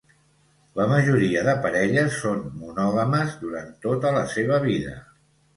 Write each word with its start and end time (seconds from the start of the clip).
La 0.79 0.87
majoria 0.91 1.43
de 1.49 1.53
parelles 1.67 2.17
són 2.23 2.41
monògames 2.63 3.37
durant 3.45 3.71
tota 3.87 4.15
la 4.19 4.25
seva 4.37 4.59
vida. 4.69 4.99